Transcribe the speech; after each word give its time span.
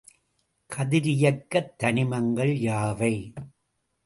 கதிரியக்கத் 0.69 1.69
தனிமங்கள் 1.83 2.53
யாவை? 2.59 3.13